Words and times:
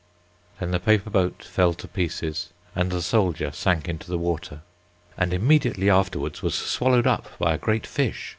Then 0.59 0.71
the 0.71 0.79
paper 0.79 1.11
boat 1.11 1.43
fell 1.43 1.75
to 1.75 1.87
pieces, 1.87 2.49
and 2.75 2.89
the 2.91 3.03
soldier 3.03 3.51
sank 3.51 3.87
into 3.87 4.09
the 4.09 4.17
water 4.17 4.63
and 5.15 5.31
immediately 5.31 5.91
afterwards 5.91 6.41
was 6.41 6.55
swallowed 6.55 7.05
up 7.05 7.27
by 7.37 7.53
a 7.53 7.59
great 7.59 7.85
fish. 7.85 8.29